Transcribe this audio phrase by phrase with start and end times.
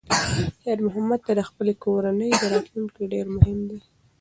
[0.61, 3.79] خیر محمد ته د خپلې کورنۍ راتلونکی ډېر مهم دی.